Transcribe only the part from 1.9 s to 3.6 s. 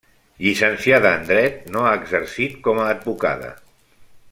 exercit com a advocada.